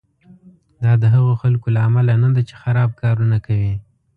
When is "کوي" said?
3.45-3.73